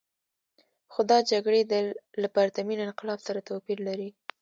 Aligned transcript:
خو 0.91 1.01
دا 1.11 1.17
جګړې 1.31 1.61
له 2.21 2.27
پرتمین 2.35 2.79
انقلاب 2.83 3.19
سره 3.27 3.39
توپیر 3.49 3.79
لري. 3.87 4.09